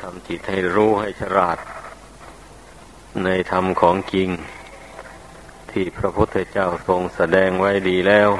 [0.00, 1.58] ทำจิตให้รู้ให้ฉลาด
[3.24, 4.28] ในธรรมของจริง
[5.70, 8.30] ที่พระพุทธเจ้าทรงแสดงไว้ดีแล้ว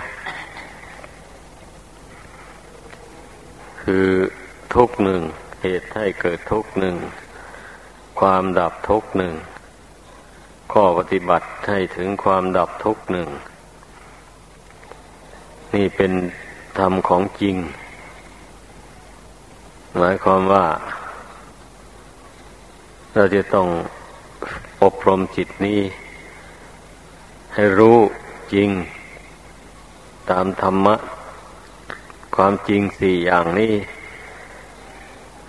[3.82, 4.08] คือ
[4.74, 5.20] ทุกหนึ่ง
[5.62, 6.96] เหตุให้เกิดทุกหนึ่ง
[8.20, 9.34] ความดับทุกหนึ่ง
[10.72, 13.28] ข้อปฏิบัติให้ถึงความดับทุกหนึ่ง
[15.74, 16.12] นี่เป็น
[16.78, 17.56] ธรรมของจริง
[19.96, 20.66] หมายความว่า
[23.14, 23.68] เราจะต้อง
[24.82, 25.80] อบรมจิตนี้
[27.54, 27.98] ให้รู้
[28.54, 28.70] จริง
[30.30, 30.96] ตามธรรมะ
[32.36, 33.74] ความจริงสี่อย่างนี้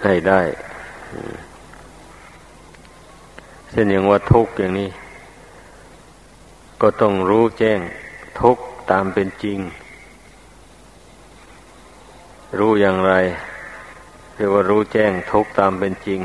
[0.03, 0.41] ให้ได้
[3.69, 4.89] เช่นอย่างว่าทุกข์อย่างนี้
[6.81, 7.79] ก็ต้องรู้แจ้ง
[8.41, 9.59] ทุกข์ตามเป็นจริง
[12.59, 13.13] รู้อย่างไร
[14.35, 16.21] เรียกว่ารู้แจ้งทุกข์ตามเป็นจริง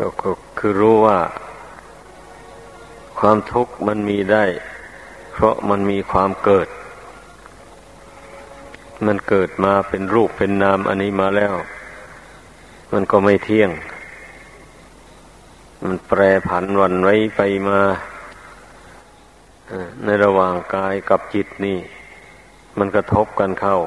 [0.00, 1.18] ก็คือรู้ว่า
[3.20, 4.44] ความทุกข์มันมีได้
[5.32, 6.68] เพราะมันมีความเกิด
[9.06, 11.54] มันเกิดมาเป็นรูปเป็นนามอันนี้มาแล้ว
[12.92, 13.70] มันก็ไม่เที่ยง
[15.84, 17.80] มันแปรผันวันไว้ไปมา
[20.04, 21.78] ในระหว่างกายกับจิตนี่
[22.78, 23.78] มันกระทบกันเข้า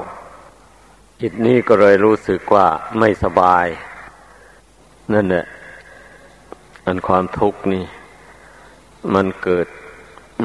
[1.20, 2.66] จิตนี้ก็เลยรู้สึกว่า
[2.98, 3.66] ไม่สบาย
[5.12, 5.46] นั่นแหละ
[6.86, 7.84] อันความทุกข์นี่
[9.14, 9.66] มันเกิด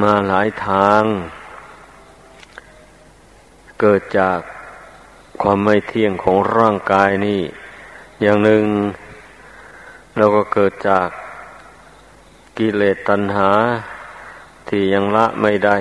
[0.02, 1.04] มาหลายทาง
[3.82, 4.40] เกิดจาก
[5.42, 7.42] ความไม่เที่ยงของร่างกายนี่
[8.22, 8.66] อย่างหนึ่ง
[10.18, 11.08] เราก็เกิดจาก
[12.58, 13.50] กิเลสตัณหา
[14.68, 15.78] ที่ยังละไม่ได้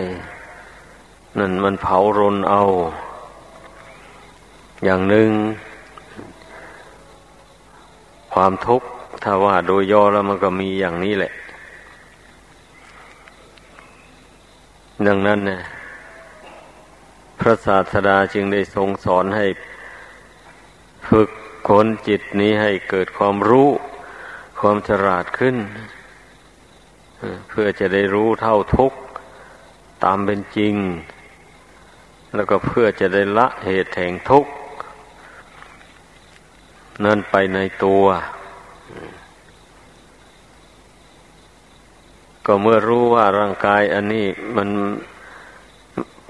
[1.38, 2.62] นั่นมันเผารนเอา
[4.84, 5.30] อย่างหนึ่ง
[8.34, 8.88] ความทุกข์
[9.22, 11.32] ถ้าว่าโดยย่อแล้วมันก็มีอย่างนี้แหละ
[15.06, 15.60] ดังนั้นนี่ย
[17.38, 19.46] พระศาสดาจึงได้ทรงสอนให้
[21.08, 21.30] ฝึก
[21.68, 23.68] ขนจิตนี้ให้เกิดความรู้
[24.60, 25.56] ความฉลาดขึ้น
[27.48, 28.92] เพื่อจะได้รู้เท่าทุก
[30.04, 30.74] ตามเป็นจริง
[32.34, 34.52] แล้วก็เพื่อจะได้ละเหตุแห่งทุกข์
[37.04, 38.04] นั่นไปในตัว
[42.46, 44.26] ก็เมื่อรู้ว่าร่างกายอันนี้
[44.56, 44.68] มัน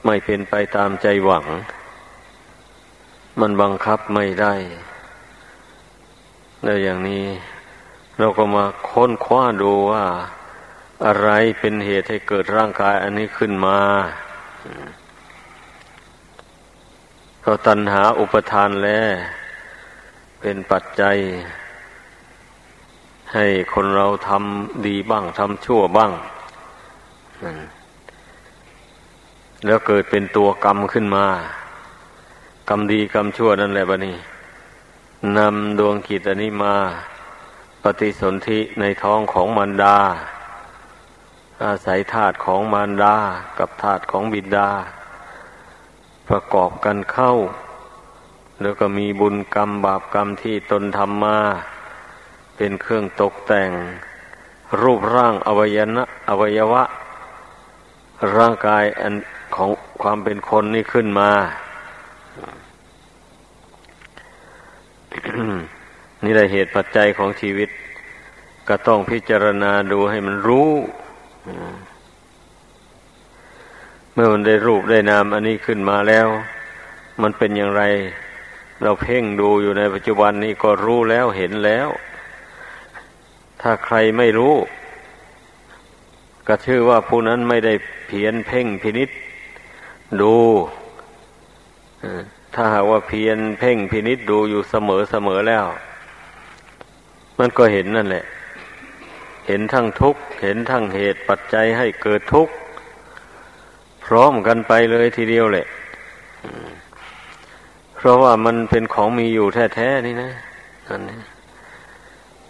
[0.07, 1.47] ไม่เป็นไปตามใจหวัง
[3.41, 4.55] มันบังคับไม่ได้
[6.63, 7.27] แล้วอย่างนี้
[8.19, 10.05] เราก็มาค้นคว้าดูว่า
[11.07, 13.79] อะไรเป็นเหตุให้เกิดร่างกายอันนี้ขึ้นมา
[17.45, 18.89] ก็ตัณหาอุปทานแล
[20.41, 21.17] เป็นปัจจัย
[23.34, 26.12] ให้คนเราทำดีบ้างทำชั่วบ้าง
[29.66, 31.27] แล้วเกิดเป็นตัวกรรมขึ้นมา
[32.69, 34.17] กรรมดีกรรมชั่วนั่นแหละบะนี่
[35.37, 36.75] นำดวงกิจอันนี้มา
[37.83, 39.97] ปฏิสนธิในท้องของมารดา
[41.65, 43.15] อาศัยธาตุของมารดา
[43.59, 44.71] กับธาตุของบิดา
[46.28, 47.33] ประกอบกันเข้า
[48.61, 51.38] แล้วก็มีบุญกรรมบาปกรรมที่ตนทำมา
[52.61, 53.71] เป็นเครื่องตกแต่ง
[54.83, 56.83] รูปร่างอวัยนะอวัยวะ
[58.37, 59.15] ร่างกายอัน
[59.57, 59.71] ของ
[60.03, 61.31] ความเป็นคนนี่ขึ้นมา
[66.25, 67.69] นี่แหละเหตุปัจจัยของชีวิต
[68.69, 70.71] ก็ต้องพิจารณาดูให้มันรู้
[74.13, 76.29] เมื่อมันได้รูปได้นามอันนี้ขึ้นมาแล้ว
[77.23, 77.83] มันเป็นอย่างไร
[78.83, 81.89] เราเพ่งดูอยู่ในปัจจุบันนี้ก็รู้แล้วเห็นแล้ว
[83.63, 84.55] ถ้าใครไม่รู้
[86.47, 87.75] ก็ชื่อว่าผู้นั้นไม่ได้
[88.07, 89.11] เพียนเพ่งพินิษ
[90.21, 90.35] ดู
[92.55, 95.67] ถ้าหากว่าเพียนเพ่งพินิษดูอยู่เสมอเสมอแล้ว
[97.38, 98.25] มันก็เห็นนั่นแหละ
[99.47, 102.55] เห็นทั้งทุกข์ เห็นทั้งเหตุปัจจัยให้เกิดทุกข์
[104.05, 105.67] พร้อมกันไปเลยทีเดียวแหละ
[107.97, 110.31] เพราะว่ามันเป็นของมีอยู่แท้ๆนี่นะ
[110.88, 111.19] อันนี้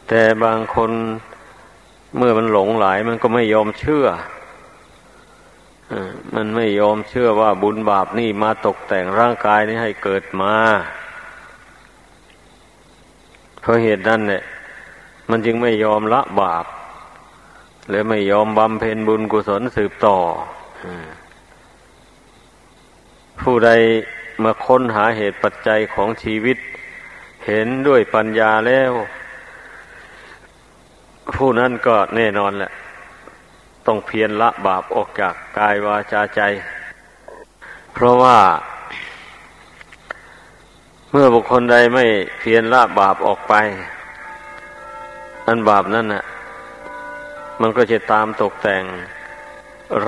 [0.09, 0.91] แต่บางคน
[2.17, 4.07] เมื่อมันหลงหลายมันก็ไม่ยอมเชื่อ
[6.35, 10.55] มันไม่ยอมเชื่อว่าบุญบาปนี่มาตกแต่งร่างกายนี้ให้เกิดมา
[13.61, 14.43] เพราะเหตุนั้นเนี่ย
[15.31, 16.67] มันจึงไม่ยอมละบาป
[17.91, 20.19] และไม่ยอมบำเพ็ญบุญกุศลสืบต่อ
[23.41, 23.71] ผู้ใด
[24.43, 26.59] มาค้นหาเหตุปัจจัยของชีวิต
[27.47, 28.93] เห็นด้วยปัญญาแล้ว
[31.37, 32.71] ผู้นั้นก็แน่นอนแหละ
[33.87, 36.41] ต้องเพียรละบาปออกจากกายวาจาใจ
[37.95, 38.39] เพราะว่า
[41.11, 42.05] เมื่อบุคคลใดไม่
[42.39, 43.55] เพียรละบาปออกไป
[45.47, 46.25] อันบาปนั่นน่ะ
[47.61, 48.85] มันก็จะตามตกแต่ง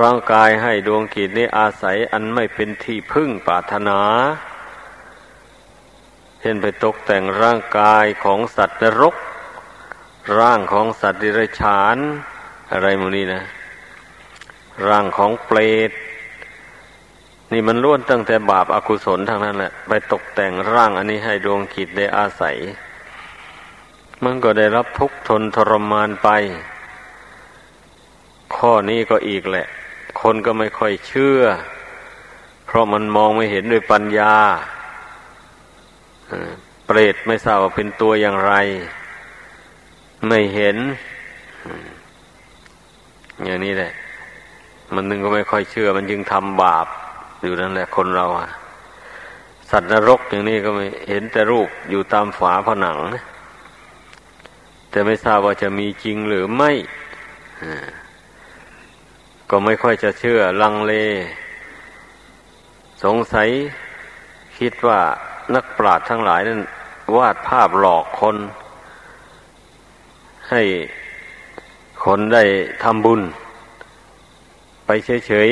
[0.01, 3.99] ร่างกายให้ดวงกิจนี้อาศัยอันไม่เป็นที่พึ่งปรารถนา
[6.41, 9.15] เช่นไปตกแต่งร่างกายของสัตว์นรก
[10.39, 11.97] ร่างของสัตว์ดิรัจฉาน
[12.73, 13.43] อะไรมูนี้นะ
[14.89, 15.59] ร่างของเปร
[15.89, 15.91] ต
[17.53, 22.57] นี่มันล้วนตั้งแต่บาปอากุศลทางนั้นแหละ ไปตกแต่งร่างอันนี้ให้ดวงกิจได้อาศัย
[24.25, 26.29] มันก็ได้รับทุกข์ทนทรมานไป
[28.57, 29.67] ข้อนี้ก็อีกแหละ
[30.21, 31.41] คนก็ไม่ค่อยเชื่อ
[32.67, 34.35] เพราะมันมองไม่เห็นด้วยปัญญา
[36.87, 38.55] เปรตไม่ทราบว่าเป็นตัวอย่างไร
[40.29, 40.77] ไม่เห็น
[43.45, 43.93] อย่างนี้แหละ
[44.95, 46.87] มันนึงก็ไม่ค่อยเชื่อ มันจึงทำบาป
[47.43, 48.49] อยู่นั่นแหละคนเราอะ
[49.71, 52.99] สัตว์นรกอย่างนี้ก็ไม่เห็นแต่รูปอยู่ตามฝาผนัง
[54.91, 56.71] แต่ไม่ทราบว่าจะมีจริงหรือไม่
[59.51, 60.93] ก็ไม่ค่อยจะเชื่อลังเล
[63.05, 63.49] สงสัย
[64.59, 65.01] คิดว่า
[65.55, 66.61] นักปราชญ์ทั้งหลายนั้น
[67.17, 68.37] วาดภาพหลอกคน
[70.50, 70.62] ให้
[72.05, 72.44] คนได้
[72.82, 73.20] ทำบุญ
[74.87, 74.91] ไป
[75.26, 75.50] เฉย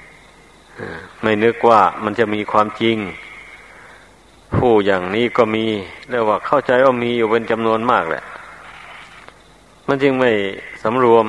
[0.00, 2.96] ๆไม่นึกว่ามันจะมีความจริง
[4.56, 5.64] ผู้อย่างนี้ก็มี
[6.10, 8.24] เรียกว่าเข้าใจว่ามีอยู่เป็นจำนวนมากแหละ
[9.88, 10.30] มันจึงไม่
[10.82, 11.26] สำรวม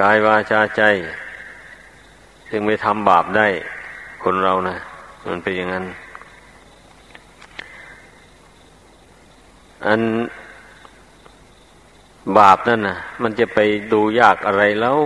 [0.00, 0.82] กายวาจาใจ
[2.50, 3.46] จึงไม่ทำบาปได้
[4.22, 4.76] คนเรานะ
[5.26, 5.84] มันเป็นอย่างนั้น
[9.86, 10.00] อัน
[12.38, 13.58] บาปนั่นนะมันจะไป
[13.92, 14.98] ดูยากอะไรแล้ว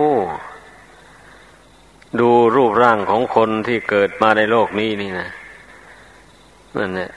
[2.19, 5.29] ดูรูปร่างของคนที่เกิดมาในโลกนี้นี่นะ
[6.77, 7.11] นั่นแหละ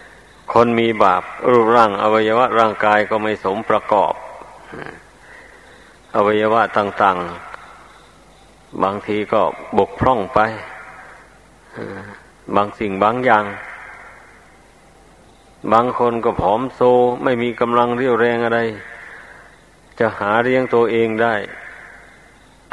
[0.53, 4.15] คนมีบาป รูปร่าง อวัยวะร่างกายก็ไม่สมประกอบ
[6.17, 7.17] อวัยวะต่าง
[8.01, 9.43] ๆ บางทีก็
[9.79, 10.41] บกพร่องไป
[12.57, 13.45] บางสิ่งบางอย่าง
[15.73, 16.81] บางคนก็ผอมโซ
[17.25, 18.61] ไม่มีกำลังเรี่ยวแรงอะไร
[20.01, 21.35] จะหาเลี้ยงตัวเองได้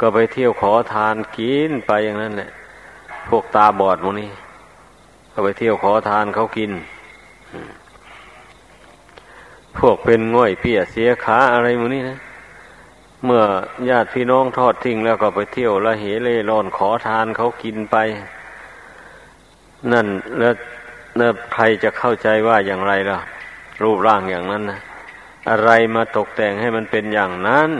[0.00, 2.50] ก็ไปเที่ยวขอทานกินไปอย่างนั้นแหละ
[3.28, 4.30] พวกตาบอดพวกนี้
[5.32, 6.70] ก็ไปเที่ยวขอทานเขากิน
[9.78, 12.18] พวกเป็นง่อยเพี้ยเสียขาอะไรพวกนี้นะ
[13.24, 13.42] เมื่อ
[13.90, 17.96] ญาติพี่น้องทอดทิ้งแล้วก็ไปเที่ยวละเหเล่ร่อนขอทานเขากินไป
[19.92, 20.06] นั่น
[20.38, 20.54] แล้ว
[21.18, 23.18] แล้วใครจะเข้าใจว่าอย่างไรล่ะ
[23.82, 24.80] รูปร่างอย่างนั้นนะ
[25.48, 27.70] อะไรมาตกแต่งให้มันเป็นอย่างนั้น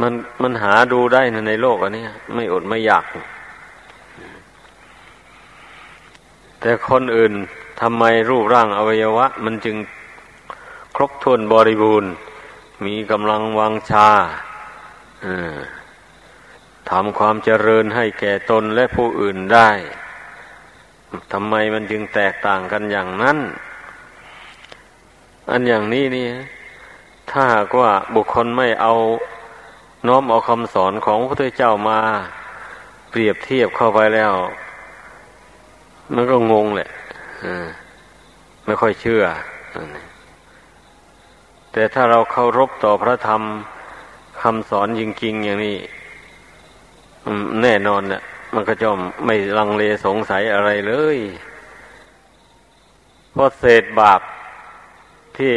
[0.00, 0.12] มัน
[0.42, 2.04] มันหาดูได้นะในโลกอันนี้
[2.34, 3.04] ไม่อดไม่อยาก
[6.60, 7.32] แต่คนอื่น
[7.80, 9.76] ทำไมรูปร่างอวัยวะ มันจึง
[10.96, 12.12] ครบถ้วนบริบูรณ์
[12.86, 14.10] มีกำลังวังชา
[16.90, 19.70] ทำความเจริญให้แก่ตนและผู้อื่นได้
[21.32, 23.38] ทำไมมันจึงแตกต่างกันอย่างนั้น
[25.48, 26.28] อันอย่างนี้นี่
[27.30, 28.92] ถ้าหากว่าบุคคลไม่เอา
[30.06, 31.98] น้อมเอาคำสอนของพระพุทธเจ้ามา
[33.10, 34.32] เปรียบเทียบเข้าไปแล้ว
[36.14, 36.90] มันก็งงแหละ
[38.64, 39.22] ไม่ค่อยเชื่อ
[41.72, 43.42] แต่ถ้าเราเคารพต่อพระธรรม
[44.42, 45.78] คำสอนจริงๆอย่างนี้
[47.62, 48.22] แน่นอนเนี่ย
[48.54, 48.86] มันก็จะ
[49.26, 51.18] ไม่ลังเลสงสัยอะไรเลย
[53.32, 54.20] เพราะเศษบาป
[55.40, 55.56] ที่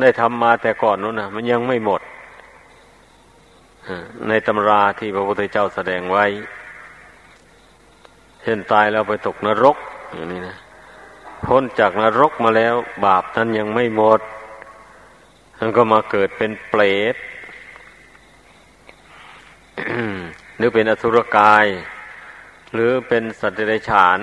[0.00, 2.02] ได้ทำมาแต่ก่อนนู้นนะมันยังไม่หมด
[4.28, 6.24] ในตำราที่พระพุทธเจ้าแสดงไว้
[8.42, 9.76] เช่นตายแล้วไปตกนรก
[10.14, 10.56] อย่างนี้นะ
[11.46, 14.20] พ้นจากนรกมาแล้ว บาปนั้นยังไม่หมด
[15.58, 16.82] มันก็มาเกิดเป็นเปร
[17.12, 17.14] ต
[20.56, 21.66] หรือเป็นอสุรกาย
[22.72, 24.20] หรือเป็นสัตว์เดรัจฉาน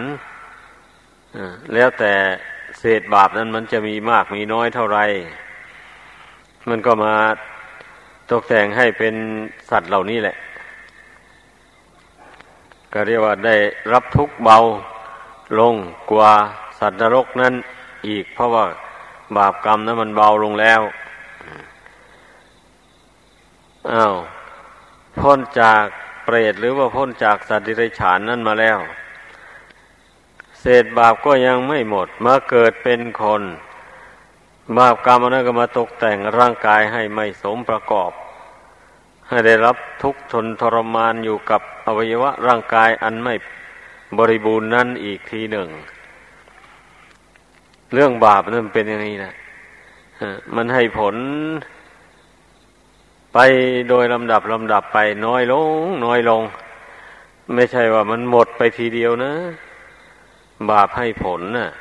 [1.73, 2.13] แล้วแต่
[2.79, 4.99] เศษบาปนั้นมันจะมีมากมีน้อยเท่าไร
[6.69, 7.13] มันก็มา
[8.29, 9.15] ตกแต่งให้เป็น
[9.69, 10.35] สัตว์เหล่านี้แหละ
[12.93, 13.55] ก็เรียกว่าได้
[13.93, 14.57] รับทุกเบา
[15.59, 15.75] ลง
[16.11, 16.33] กว่า
[16.79, 17.53] สัตว์นรกนั้น
[18.07, 18.65] อีก เพราะว่า
[19.37, 20.81] บาปกรรมนั้นมันเบาลงแล้ว
[23.91, 24.15] อ้าว
[25.19, 25.83] พ้นจาก
[26.23, 28.79] เปรตหรือว่าพ้นจากสัตว์ดิเรกชันนั่นมาแล้ว
[30.61, 33.43] เศษบาปก็ยังไม่หมด มาเกิดเป็นคน
[34.77, 38.11] บาปกรรมนั้นก็มาตกแต่งร่างกายให้ไม่สมประกอบ
[39.27, 43.33] ให้ได้รับทุกข์ทนทรมานอยู่กับอวัยวะร่างกายอันไม่
[44.17, 45.67] บริบูรณ์นั่นอีกทีหนึ่ง
[47.93, 49.33] เรื่องบาปนั่นเป็นอย่างนี้นะ
[50.55, 51.15] มันให้ผล
[53.33, 53.37] ไป
[53.89, 55.53] โดยลำดับลำดับไปน้อยล
[55.85, 56.41] ง น้อยลง
[57.55, 59.33] ไม่ใช่ว่ามันหมดไปทีเดียวนะ
[60.69, 61.71] บาปให้ผลนะ่ะ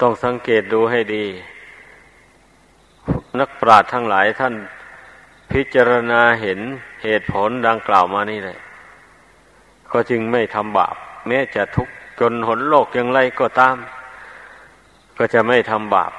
[0.00, 1.24] ต้องสังเกตดูให้ดี
[3.38, 4.54] นักปราชญ์ทั้งหลายท่าน
[5.52, 6.60] พิจารณาเห็น
[7.02, 8.58] เหตุผลดังกล่าวมานี่แหละ
[9.92, 13.76] ก็จึงไม่ทำบาป แม้จะทุกข์จนหนโลกอย่างไรก็ตาม
[15.18, 16.12] ก็จะไม่ทำบาป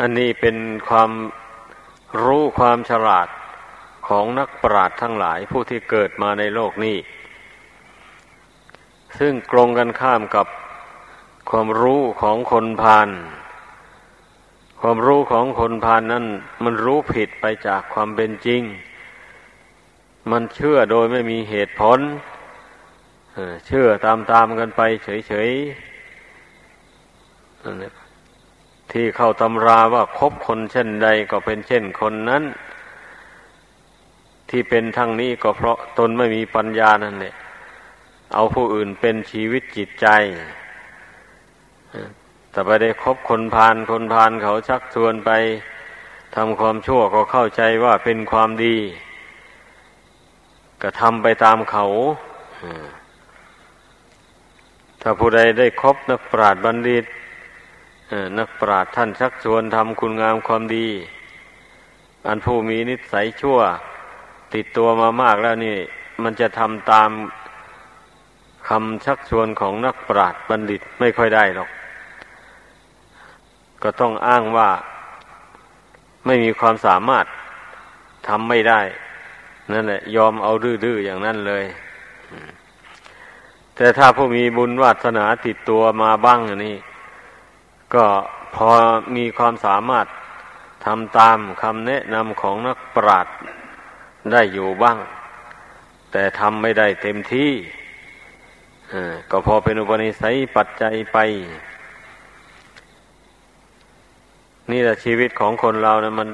[0.00, 0.56] อันนี้เป็น
[0.88, 1.10] ความ
[2.22, 3.28] รู้ความฉลาด
[4.10, 6.96] ของนักปราชญ์ทั้งหลายผู้ที่เกิดมาในโลกนี้
[9.18, 10.46] ซึ่งตรงกันข้ามกับ
[11.50, 13.08] ความรู้ของคนพาล
[14.80, 16.24] ความรู้ของคนพาลนนั้น
[16.64, 18.62] มันรู้ผิดไปจากความเป็นจริง
[20.30, 21.98] มันเชื่อโดยไม่มีเหตุผล
[23.66, 24.80] เชื่อตามๆกันไป
[25.28, 32.42] เฉยๆที่เข้าตำราว่าคบคนเช่นใดก็เป็นเช่นคนนั้น
[34.50, 37.34] ที่เป็นทั้งนี้ก็เพราะตนไม่มีปัญญานั่นแหละ
[38.34, 40.06] เอาผู้อื่นเป็นชีวิตจิตใจ
[42.50, 45.30] แต่ไปได้คบคนพาลคนพาลเขาชักชวนไป
[46.36, 48.76] ทำความชั่วก็เข้าใจว่าเป็นความดี
[50.82, 51.86] ก็ทำไปตามเขา
[55.00, 57.04] ถ้าผู้ใดได้คบนักปราชญ์บัณฑิต
[58.38, 60.88] นักปราชญ์ท่านชักชวนทำคุณงามความดี
[62.26, 63.58] อันผู้มีนิสัยชั่ว
[64.54, 65.76] ติดตัวมามากแล้วนี่
[66.22, 67.10] มันจะทำตาม
[68.68, 71.70] คำชักชวนของนักปราชญ์บัณฑิตไม่ค่อยได้หรอก
[73.82, 74.70] ก็ต้องอ้างว่า
[76.26, 77.26] ไม่มีความสามารถ
[78.28, 78.80] ทำไม่ได้
[79.72, 81.64] นั่นแหละ ยอมเอาดื้อๆอย่างนั้นเลย
[83.76, 86.76] แต่ถ้าผู้มีบุญวาสนาติดตัวมาบ้างนี่
[87.94, 88.04] ก็
[88.54, 88.68] พอ
[89.16, 90.06] มีความสามารถ
[90.84, 93.34] ทำตามคำแนะนำของนักปราชญ์
[94.32, 94.98] ได้อยู่บ้าง
[96.12, 97.52] แต่ทำไม่ได้เต็มที่
[99.30, 101.18] ก็พอเป็นอุปนิสัยปัจจัยไป
[104.70, 106.28] นี่แหละชีวิตของคนเรานะมัน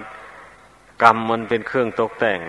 [1.03, 2.41] กรรมมันเป็นเครื่องตกแต่ง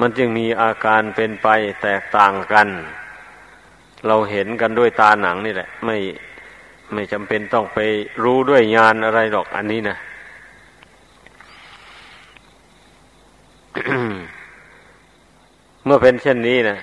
[0.00, 1.48] มันจึงมีอาการเป็นไป
[1.82, 2.68] แตกต่างกัน
[4.06, 5.96] เราเห็นกันด้วยตาหนังนี่แหละ ไม่
[6.92, 7.78] ไม่จำเป็นต้องไป
[8.22, 9.96] รู้ด้วยญาณอะไรหรอกอันนี้นะ
[15.84, 16.78] เมื่อเป็นเช่นนี้นะ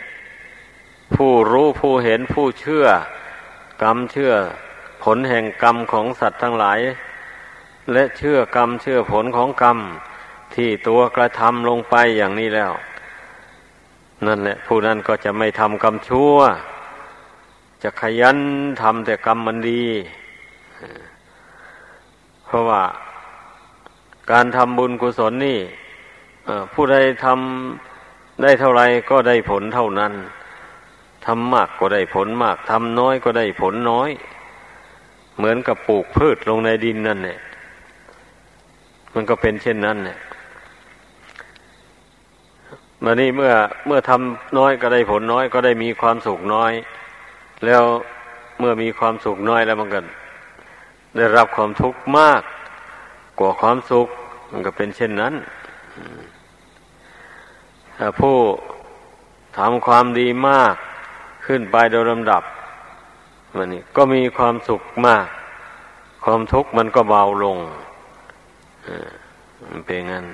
[1.16, 2.86] ผู้รู้ผู้เห็นผู้เชื่อ
[3.84, 4.34] กรรมเชื่อ
[5.04, 6.80] ผลแห่งกรรมของสัตว์ทั้งหลาย
[7.94, 9.78] และเชื่อกรรมเชื่อผลของกรรม
[10.56, 12.72] ที่ตัวกระทำลงไปอย่างนี้แล้ว
[14.26, 16.36] นั่นแหละ ผู้นั้นก็จะไม่ทำกรรมชั่ว
[17.84, 18.38] จะขยัน
[18.82, 19.84] ทำแต่กรรมมันดี
[22.46, 22.82] เพราะว่า
[24.32, 25.60] การทำบุญกุศลนี่
[26.74, 27.89] ผู้ใดทำ
[28.42, 30.14] ได้เท่าไรก็ได้ผลเท่านั้น
[31.26, 34.10] ทำมากก็ได้ผลมากทำน้อยก็ได้ผลน้อย
[35.38, 37.40] เหมือนกับปลูกพืชลงในดินนั่นเนี่ย
[39.14, 40.20] มันก็เป็นเช่นนั้นเนี่ย
[43.04, 43.54] มานี่เมื่อ
[43.88, 46.72] เมื่อทำน้อยก็ได้ผลน้อย ก็ได้มีความสุขน้อย
[47.66, 47.84] แล้ว
[48.60, 50.00] เมื่อมีความสุขน้อยแล้วมันก็
[51.18, 52.42] ได้รับความทุกข์มาก
[53.40, 54.08] กว่าความสุข
[54.52, 55.34] มันก็เป็นเช่นนั้น
[58.20, 58.38] ผู้
[59.58, 60.76] ทำความดีมาก
[61.46, 62.44] ขึ้นไปโดยลำดับ
[63.56, 65.26] มันนี่ก็มีความสุขมาก
[66.26, 67.58] ความทุกข์มันก็เบาลง
[69.70, 70.26] มันเป็นงั้น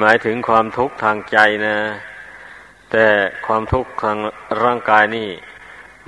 [0.00, 1.76] หมายถึงความทุกข์ทางใจนะ
[2.90, 3.06] แต่
[3.46, 4.16] ความทุกข์ทาง
[4.62, 5.28] ร่างกายนี่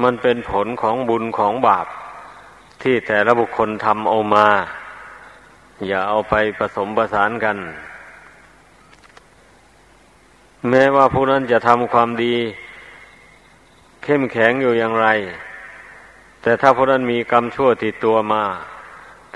[0.03, 1.87] มันเป็นผลของบุญของบาป
[2.83, 4.47] ที่แต่ละบุคคลทำเอามา
[5.87, 7.57] อย่าเอาไปผสมประสานกัน
[10.71, 12.35] แม้ว่าผู้นั้นจะทำความดี
[14.05, 15.09] เข้มแข็งอยู่อย่างไร
[16.43, 18.43] แต่ถ้าผู้นั้นมีกรรมชั่วติดตัวมา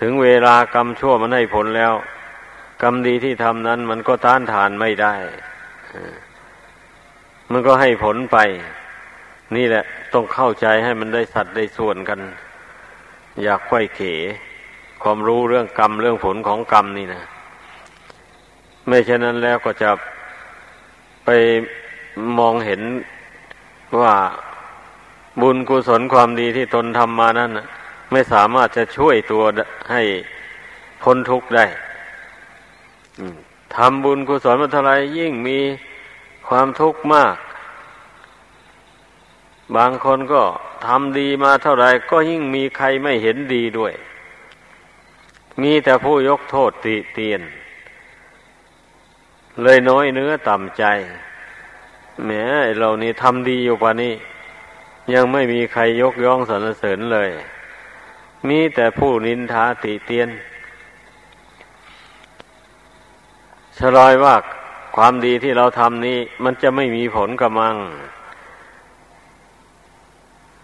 [0.00, 1.94] ถึงเวลากรรมชั่วมันให้ผลแล้ว
[2.82, 5.14] กรรมดีที่ทำนั้นมันก็ต้านทานไม่ได้
[7.50, 8.38] มันก็ให้ผลไป
[9.56, 12.20] นี่แหละต้องเข้าใจให้มันได้สัตว์ได้ส่วนกัน
[13.42, 14.00] อยากไข้เข
[15.02, 17.22] ความรู้เรื่องกรรมเรื่องผลของกรรมนี่นะ
[18.86, 19.90] ไม่เช่นนั้นแล้วก็จะ
[21.30, 21.36] ไป
[22.38, 22.82] มองเห็น
[24.00, 24.14] ว่า
[25.40, 27.50] บุญกุศลความดีที่ตนทำมานั้น
[28.10, 29.42] ไม่สามารถจะช่วยตัว
[29.90, 30.02] ให้
[31.02, 31.66] พ้นทุกข์ได้
[33.76, 35.58] ทำบุญกุศลมาเท่าไรยิ่งมี
[36.48, 37.36] ความทุกข์มาก
[39.76, 40.42] บางคนก็
[40.86, 43.94] ทำดีมาเท่าไรก็ยิ่งมีใครไม่เห็นดีด้วย
[45.62, 47.42] มีแต่ผู้ยกโทษติเตียน
[49.62, 50.84] เลยน้อยเนื้อต่ำใจ
[52.24, 52.30] แหม
[52.78, 54.14] เรานี่ทำดีอยู่ป่านี้
[55.14, 57.30] ยังไม่มีใครยกย่องสรรเสริญเลย
[58.48, 60.28] มีแต่ผู้นินทาติเตียน
[63.78, 64.34] ฉลอยว่า
[64.96, 67.76] ความดีที่เราทำนี้ มันจะไม่มีผลกำมัง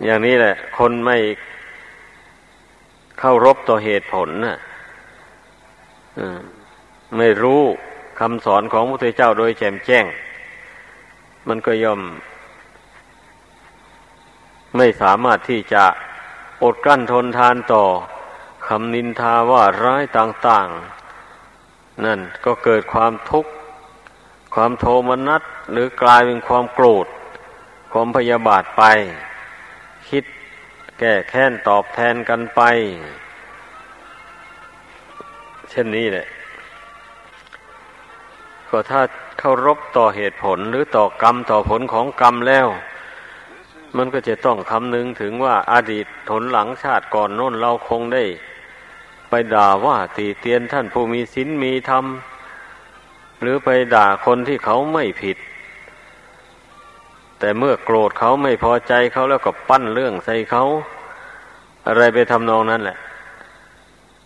[0.04, 1.18] อย่างนี้แหละ คนไม่
[3.18, 4.56] เข้ารบต่อเหตุผลน่ะ
[7.16, 7.62] ไม่รู้
[8.20, 10.04] คำสอนของพระพุทธเจ้าโดยแจ่มแจ้ง
[11.48, 12.00] มันก็ย่อม
[14.76, 15.84] ไม่สามารถที่จะ
[16.62, 17.84] อดกลั้นทนทานต่อ
[18.66, 23.50] คำนินทาว่าร้ายต่างๆ นั่นก็เกิดความทุกข์
[24.54, 25.42] ความโทมนัส
[25.72, 27.06] หรือกลายเป็นความโกรธ
[27.92, 28.82] ความพยาบาทไป
[30.08, 30.24] คิด
[30.98, 32.60] แก้แค้นตอบแทนกันไป
[35.70, 36.26] เช่นนี้แหละ
[38.76, 39.02] ก็ถ้า
[39.38, 42.68] เคารพต่อเหตุผลหรือต่อกรรมต่อผลของกรรมแล้ว
[43.96, 48.24] มันก็จะต้องคำนึงถึงว่าอาดีตผลหลังชาติก่อนโน้นเราคงได้
[49.28, 52.04] ไปด่าว่าตีเตียนท่านผู้มีศีลมีธรรม
[53.40, 55.36] หรือไปด่าคนที่เขาไม่ผิด
[57.38, 60.64] แต่เมื่อโกรธเขาไม่พอใจเขาแล้วก็ปั้นเรื่องใส่เขา
[61.86, 62.96] อะไรไปทำนองนั้นแหละ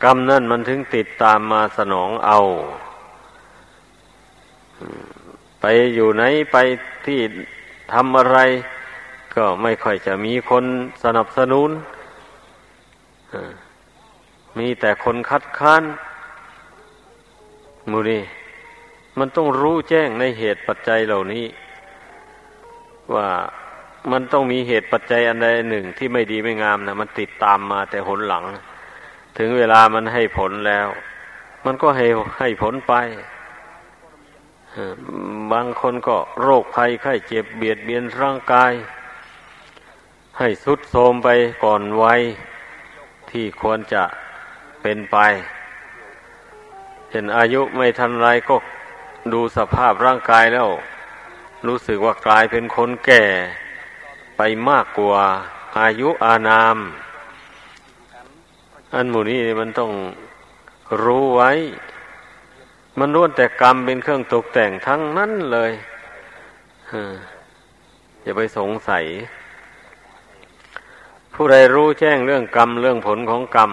[0.05, 2.41] กรรมนั่นมันถึงติดตามมาสนองเอา
[5.61, 6.57] ไปอยู่ไหนไป
[7.07, 7.21] ที่
[7.93, 8.39] ทำอะไร
[9.35, 10.65] ก็ไม่ค่อยจะมีคน
[11.05, 11.71] สนับสนุน
[14.59, 15.83] มีแต่คนคัดค้าน
[17.91, 18.23] มูนี่
[19.19, 21.45] มันต้องรู้แจ้งในเหตุปัจจัยเหล่านี้
[23.15, 23.29] ว่า
[24.13, 28.45] มันต้องมีเหตุปัจจัยอันใดหนึ่งที่ไม่ดีไม่งามนะมันติดตามมาแต่หนหลัง
[29.39, 30.87] ถึงเวลามันให้ผลแล้ว
[31.65, 32.07] มันก็ให้
[32.39, 32.95] ให้ผลไป
[35.53, 38.73] บางคนก็โรคภัยไข้เจ็บเบียดเบียนร่างกาย
[40.39, 41.29] ให้สุดโทมไป
[41.65, 42.21] ก่อนวัย
[43.31, 44.03] ที่ควรจะ
[44.83, 45.17] เป็นไป
[47.11, 48.57] เห็นอายุไม่ทันไรก็
[49.33, 50.69] ดูสภาพร่างกายแล้ว
[51.67, 53.25] รู้สึกว่ากลายเป็นคนแก่
[54.37, 55.23] ไปมากกว่า
[55.79, 56.77] อายุอานาม
[58.95, 59.93] อันหมู่นี้มันต้อง
[61.03, 61.51] รู้ไว้
[62.99, 65.73] มันล้วนแต่กรรมเป็นเครื่องตกแต่งทั้งนั้นเลย
[68.23, 69.05] อย่าไปสงสัย
[71.35, 73.73] ผู้ใดรู้แจ้งเรื่องกรรมเรื่องผลของกรรม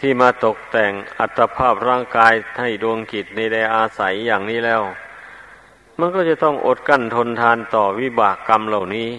[0.00, 4.82] ที่มาตกแต่งอัตภาพร่างกายให้ดวงกิจในได้อาศัยอย่างนี้แล้ว
[5.98, 9.10] มันก็จะต้องอดกั้นทนทานต่อวิบากกรรมเหล่านี้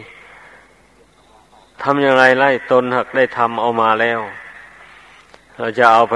[1.81, 4.19] ทำอย่างไรไล่ตนหักได้ทำเอามาแล้ว
[5.57, 6.15] เราจะเอาไป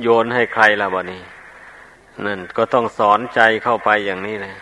[0.00, 1.22] โยนให้ใครล่ะบะนี้
[2.24, 4.54] นั่นก็ต้องสอนใจเข้าไปอย่างนี้นะ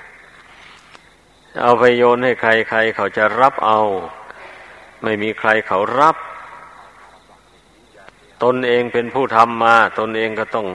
[1.62, 3.80] เอาไปโยนให้ใครใครเขาจะรับเอา
[5.02, 6.16] ไม่มีใครเขารับ
[8.42, 10.66] ตนเองเป็นผู้ทำมา ตนเองก็ต้อง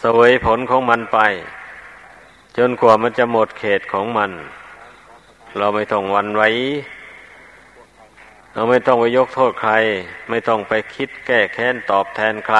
[0.00, 1.18] เสวยผลของมันไป
[2.56, 4.30] จนกว่ามันจะหมดเขตของมัน
[5.58, 6.48] เราไม่ต้องวันไว้
[8.52, 9.74] เราไม่ต้องไปยกโทษใคร
[10.30, 12.58] ไม่ต้องไปคิดแก้แค้นตอบแทนใคร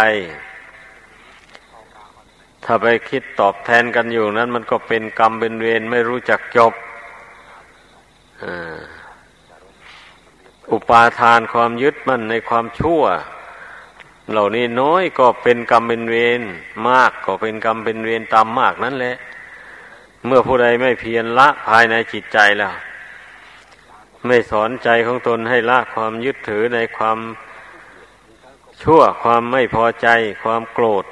[2.66, 6.72] ถ้าไปคิดตอบแทนกันอยู่นั้น มันก็เป็นกรรมเป็นเวรไม่รู้จักจบ
[10.72, 13.02] อุปาทานความยึดมั่นในความชั่ว
[14.30, 16.40] เหล่านี้น้อยก็เป็นกรรมเป็นเวร
[16.88, 19.16] มากก็เป็นกรรมเป็นเวรตามมากนั่นแหละ
[20.26, 22.74] เมื่อผู้ใดไม่เพียรละภายในจิตใจแล้ว
[24.26, 27.18] ไม่สอนใจของตนให้ละความยึดถือในความ
[28.82, 30.08] ชั่วความไม่พอใจ
[30.42, 31.04] ความโกรธ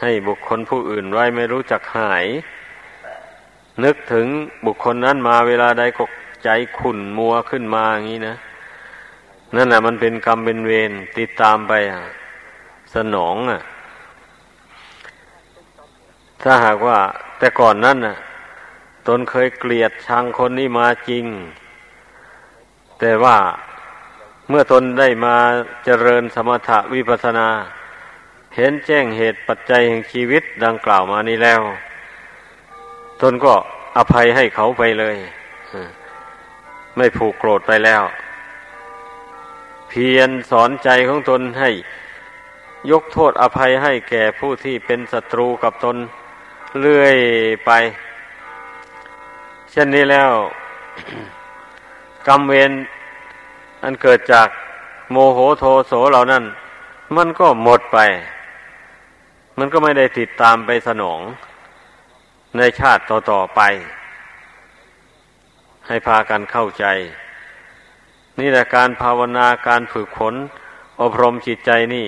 [0.00, 2.26] ให้บุคคลผู้อื่นไว้ไม่รู้จักหาย
[3.84, 4.26] นึกถึง
[4.66, 6.04] บุคคลนั้นมาเวลาใดก็
[6.44, 8.36] ใจขุ่นมัวขึ้นมาอย่างนี้นะ
[9.54, 11.72] นั่นแหละมันเป็นกรรมเป็นเวรติดตามไป
[12.94, 13.62] สนองอะ
[16.42, 16.98] ถ้าหากว่า
[17.38, 18.16] แต่ก่อนนั้นน่ะ
[19.06, 21.24] ตนเคยเกลียดชังคนนี้มาจริง
[23.00, 23.36] แต่ว่า
[24.48, 25.36] เมื่อตนได้มา
[25.84, 27.48] เจริญสมถะวิปัสนา
[28.56, 31.60] เห็นแจ้งเหตุปัจจัยแห่งชีวิตดังกล่าวมานี้แล้ว
[33.20, 33.54] ตนก็
[33.96, 35.16] อภัยให้เขาไปเลย
[36.96, 38.02] ไม่ผูกโกรธไปแล้ว
[39.88, 41.70] เพียรสอนใจของตนให้
[42.90, 45.96] ยกโทษอภัยให้แก่ผู้ที่เป็นศัตรูกับตน
[46.80, 47.16] เรื่อย
[47.66, 47.70] ไป
[49.70, 50.32] เช่นนี้แล้ว
[52.28, 52.72] กรรมเวร
[53.82, 54.48] อันเกิดจาก
[55.10, 56.44] โมโหโทโสเหล่านั้น
[57.16, 57.98] มันก็หมดไป
[59.58, 61.20] มันก็ไม่ได้ติดตามไปสนอง
[62.56, 63.60] ในชาติต่อๆไป
[65.86, 66.84] ให้พากันเข้าใจ
[68.40, 70.34] นี่แหละการภาวนาการฝึกฝน
[71.00, 72.06] อบรมจิตใจนี่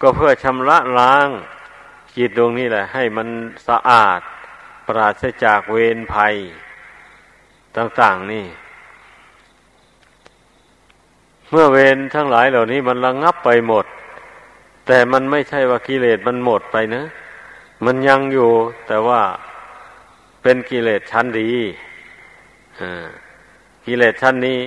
[0.00, 1.28] ก็เพื่อชำระล้าง
[2.16, 3.28] จิตดวงนี้แหละ ให้มัน
[3.68, 4.20] สะอาด
[4.86, 6.34] ปราศจากเวรภัย
[7.76, 8.46] ต่างๆนี่
[11.50, 13.84] เมื่อเวรทั้งหลายเหล่านี้มันระงงับไปหมด
[14.86, 17.02] แต่มันไม่ใช่ว่ากิเลสมันหมดไปนะ
[17.84, 18.50] มันยังอยู่
[18.88, 19.22] แต่ว่า
[20.42, 21.50] เป็นกิเลสชั้นดี
[23.86, 24.58] กิเลสชั้นนี้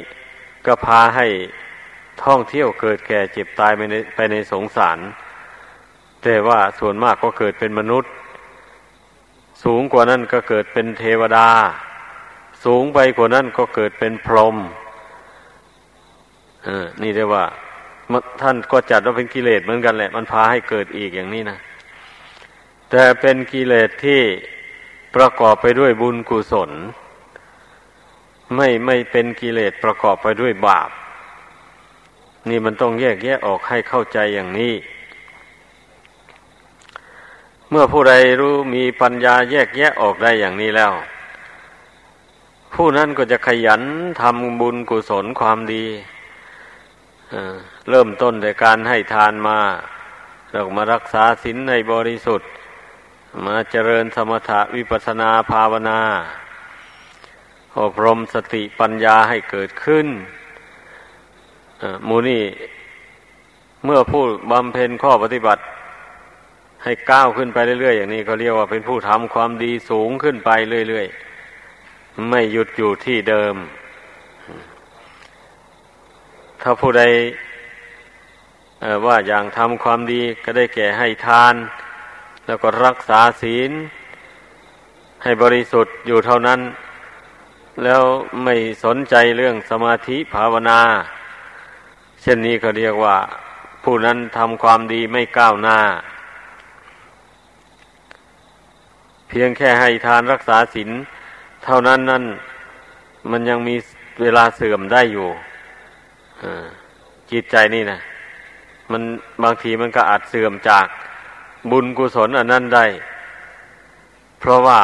[0.65, 1.27] ก็พาให้
[2.23, 4.99] ท่องเที่ยวเกิดแก่เจ็บตายไปในไปในสงสาร
[6.23, 8.11] แต่ว่าส่วนมากก็เกิดเป็นมนุษย์
[9.63, 11.47] สูงกว่านั้นก็เกิดเป็นเทวดา
[12.65, 14.55] สูงไปกว่านั้นก็เกิดเป็นพรหม
[17.01, 17.45] นี่เรียกว่า
[18.41, 21.57] ท่านก็จัดว่าเป็นกิเลสเหมือนกันแหละ มันพาให้เกิดอีกอย่างนี้นะ
[22.89, 24.21] แต่เป็นกิเลสที่
[25.15, 26.71] ประกอบไปด้วยบุญกุศล
[28.55, 30.89] ไม่ไม่เป็นกิเลสประกอบไปด้วยบาป
[32.49, 34.73] นี่มันต้องแยกแยะออกให้เข้าใจอย่างนี้
[37.69, 40.93] เมื่อผู้ใดรู้มีปัญญาแยกแยะออกได้อย่างนี้แล้ว
[42.73, 43.81] ผู้นั้นก็จะขยัน
[44.21, 45.85] ทำบุญกุศลความดี
[47.89, 49.59] เริ่มต้นในการให้ทานมา
[50.51, 52.49] แล้วมารักษาศีลในบริสุทธิ์
[53.45, 55.99] มาเจริญสมถะวิปัสนาภาวนา
[57.79, 60.07] อบรมสติปัญญาให้เกิดขึ้น
[62.07, 62.43] มูนี่
[63.85, 65.61] เมื่อผู้บำเพ็ญข้อปฏิบัติ
[66.83, 70.49] ให้ก้าวขึ้นไปเรื่อยๆ อย่างนี้เขาเรียกว่าเป็นผู้ทำความดีสูงขึ้นไป
[70.89, 73.55] เรื่อยๆ ไม่หยุดอยู่ที่เดิม
[76.61, 77.03] ถ้าผู้ใด
[79.05, 81.55] ว่าอย่างทำความดีก็ได้แก่ให้ทาน
[82.45, 83.71] แล้วก็รักษาศีล
[85.23, 86.59] ให้บริสุทธิ์อยู่เท่านั้น
[87.83, 88.03] แล้ว
[88.43, 90.79] ไม่สนใจเรื่องสมาธิภาวนา
[92.21, 93.17] เช่นนี้เขาเรียกว่า
[93.83, 95.79] ผู้นั้นทำความดีไม่ก้าวหน้า
[99.27, 100.89] เพียงแค่ให้ทานรักษาศีล
[101.65, 102.23] เท่านั้นนั่น
[103.31, 103.75] มันยังมี
[104.21, 105.27] เวลาเสื่อมได้อยู่
[107.31, 107.99] จิตใจนี่นะ
[108.91, 109.03] มัน
[109.43, 110.85] บางทีมันก็อาจเสื่อมจาก
[111.71, 112.85] บุญกุศลอันนั้นได้
[114.39, 114.79] เพราะว่า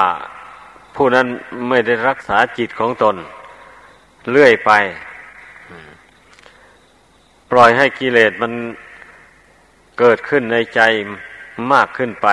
[0.96, 1.28] ผู้นั้น
[1.70, 3.16] ไม่ได้รักษาจิตของตน
[4.30, 4.72] เลื่อยไป
[7.52, 8.52] ปล่อยให้กิเลสมัน
[10.00, 10.82] เกิดขึ้นในใจ
[11.74, 12.28] มากขึ้นไป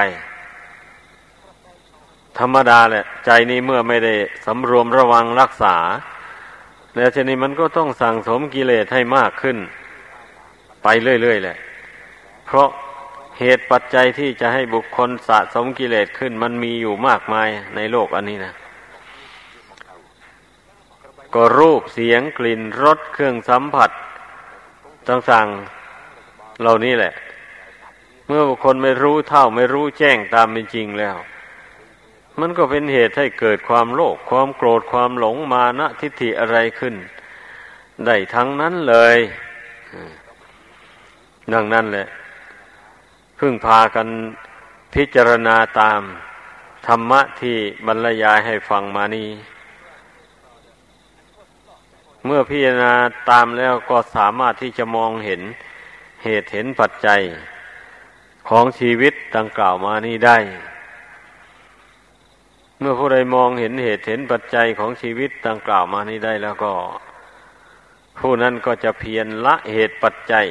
[2.38, 4.14] ธรรมดาแหละ ใจนี้เมื่อไม่ได้
[4.46, 5.76] สำรวมระวังรักษา
[6.96, 9.56] แล้วทีนี้มันก็ต้องสั่งสมกิเลสให้มากขึ้น
[10.82, 11.56] ไปเรื่อยๆแหละ
[12.46, 12.68] เพราะ
[13.38, 18.52] เหตุปัจจัยที่จะให้บุคคลสะสมกิเลสขึ้น มันมีอยู่มากมายในโลกอันนี้นะ
[21.34, 23.90] ก็รูปเสียงกลิ่นรสเครื่องสัมผัส
[25.08, 27.12] ต่างๆเหล่านี้แหละ
[28.26, 31.16] เมื่อบุคคลไม่รู้เท่าไม่รู้แจ้งตามเป็นจริงแล้ว
[32.40, 36.94] มันก็เป็นเหตุให้เกิดความโลภความโกรธความหลงมานะทิฏฐิอะไรขึ้น
[38.06, 39.16] ได้ทั้งนั้นเลย
[41.54, 42.06] ดังนั้นแหละ
[43.38, 44.08] พึ่งพากัน
[44.94, 46.00] พิจารณาตาม
[46.86, 47.56] ธรรมะที่
[47.86, 49.28] บรรยายให้ฟังมานี้
[52.24, 52.94] เมื่อพิจารณา
[53.30, 55.40] ตามแล้วก็สามารถที่จะมองเห็น
[56.24, 57.20] เหตุเห็นปัจจัย
[58.48, 60.38] ของชีวิตดังกล่าวมานี้ได้
[62.78, 66.72] เมื่อผู้ใดมองเห็นเหตุเห็นปัจจัยของชีวิตดังกล่าวมานี้ได้แล้วก็
[68.18, 70.46] ผู้นั้นก็จะเพียรละเหตุปัจจัย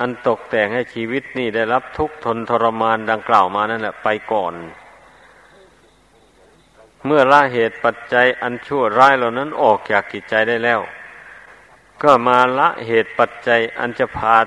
[0.00, 4.54] อันตกแต่งให้ชีวิตนี่ได้รับทุกข์ทนทรมานดังกล่าวมานั่นแหละไปก่อน
[7.04, 10.80] เมื่อละเหตุปัจจัยอันชั่วร้ายเหล่านั้นออกจากกิจใจได้แล้ว
[12.02, 14.38] ก็มาละเหตุปัจจัยอันจะพา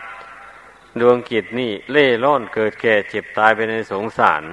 [1.00, 4.44] ดวงกิจนี่เล่ร่อนเกิดแก่เจ็บตายไปในสงสาร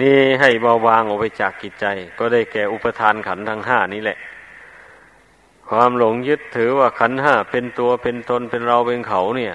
[0.00, 1.86] นี่ให้เบาบางออกไปจากกิจใจ
[2.18, 4.18] ก็ได้แก่อุปทานขันทั้งห้านี้แหละ
[5.70, 9.54] ความหลงยึดถือว่าขันห้าเป็นตัวเป็นตนเป็นเราเป็นเขาเนี่ย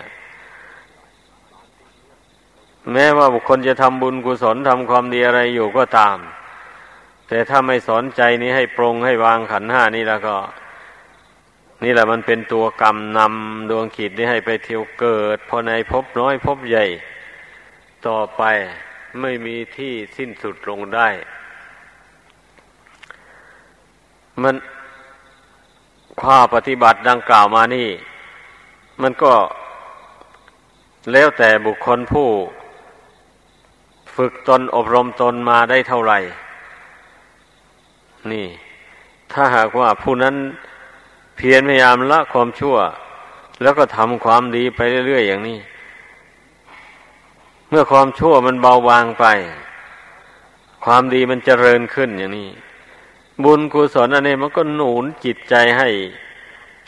[2.93, 6.17] แม้ว่าบุคคลจะทำบุญกุศลทำความดีอะไรอยู่ก็ตาม
[7.28, 10.36] แต่ถ้าไม่สอนใจนี้ให้ปรงให้วางขันห้านี่แล้วก็
[11.84, 16.86] นี่แหละมันเป็นตัวกรรมนำดวงขีดนี้ให้ไปเที่ยวเกิดพอในพบน้อยพบใหญ่
[18.08, 18.43] ต่อไป
[19.22, 21.10] ไม่มีที่สิ้นสุดลงได้
[24.43, 24.56] มัน
[26.22, 27.89] ข้าปฏิบัติดังกล่าวมานี่
[29.02, 29.34] มันก็
[31.12, 32.30] แล้วแต่บุคคลผู้
[34.15, 36.19] ฝึกตนอบรมตนมาได้เท่าไหร่
[38.32, 38.48] นี่
[39.32, 40.36] ถ้าหากว่าผู้นั้น
[41.36, 42.78] เพียรพยายามละความชั่ว
[43.62, 45.60] แล้วก็ทำความดีไปเรื่อยๆอย่างนี้
[47.69, 49.26] เมื่อความชั่วมันเบาบางไป
[50.86, 52.50] ความดีมันเจริญขึ้นอย่างนี้
[53.43, 55.89] บุญกุศลอันนี้มันก็หนุนจิตใจให้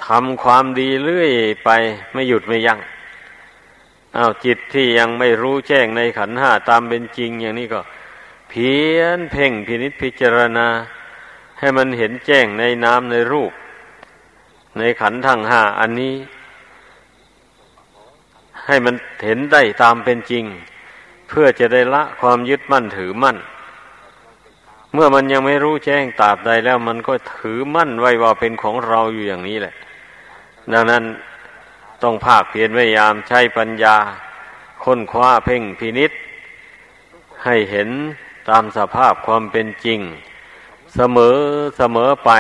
[0.06, 1.32] ทำความดีเรื่อย
[1.64, 1.70] ไป
[2.14, 2.80] ไม่หยุดไม่ยัง้ง
[4.18, 7.82] อ้าวจิตที่ยังไม่รู้แจ้งในขันห้าตามเป็นจริงอย่างนี้ก็
[8.50, 10.68] เพียนเพ่งพินิษพิจารณา
[11.60, 13.52] ให้มันเห็นแจ้งในนามในรูป
[14.78, 16.16] ในขันทั้งห้าอันนี้
[18.66, 20.44] ให้มันเห็นได้ตามเป็นจริง
[21.30, 23.38] เพื่อจะได้ละความยึดมั่นถือมั่น
[24.94, 29.76] เมื่อมันยังไม่รู้แจ้งตราบใดแล้ว มันก็ถือมั่นไว้ว่าเป็นของเราอยู่อย่างนี้แหละ
[30.74, 31.04] ดังนั้น
[32.04, 33.96] ต้องภาคเพียรพยายามใช้ปัญญา
[34.84, 36.12] ค้นคว้าเพ่งพินิษ
[37.44, 37.90] ให้เห็น
[38.50, 40.00] ตามสภาพความเป็นจริง
[40.96, 41.38] เสมอ
[41.78, 42.32] เสมอไป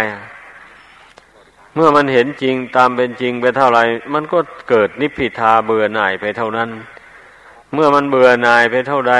[1.76, 3.84] เมื่อมันเห็นจริงตามเป็นจริงไปเท่าไหร่
[4.14, 6.70] มันก็เกิดนิพพิทาเบื่อหน่ายไปเท่านั้น
[7.74, 9.16] เมื่อมันเบื่อหน่ายไปเท่าใด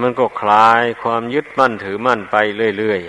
[0.00, 2.36] มันก็คลายความยึดมั่นถือมั่นไป
[2.78, 3.00] เรื่อย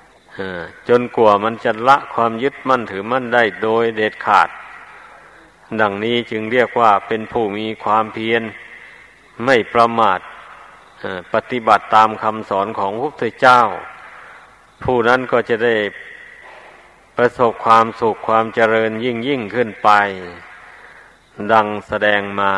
[0.00, 4.48] ๆจนกว่ามันจะละความยึดมั่นถือมั่นได้โดยเด็ดขาด
[5.80, 8.42] ดังนี้จึงเรียกว่าเป็นผู้มีความเพียร
[9.44, 10.20] ไม่ประมาท
[11.34, 13.60] ปฏิบัติตามคำสอนของพระพุทธเจ้า
[14.84, 15.76] ผู้นั้นก็จะได้
[17.16, 19.90] ประสบความสุขความเจริญยิ่งยิ่งขึ้นไป
[21.52, 22.54] ดังแสดงมา